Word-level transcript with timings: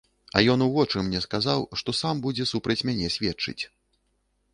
А 0.39 0.41
ён 0.53 0.59
у 0.65 0.67
вочы 0.77 1.01
мне 1.09 1.19
сказаў, 1.25 1.59
што 1.81 1.93
сам 2.01 2.23
будзе 2.25 2.47
супраць 2.53 2.79
мяне 2.91 3.11
сведчыць. 3.17 3.59